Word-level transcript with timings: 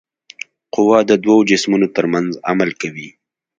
قوه 0.73 0.99
د 1.09 1.11
دوو 1.23 1.37
جسمونو 1.49 1.87
ترمنځ 1.95 2.29
عمل 2.49 2.69
کوي. 2.81 3.09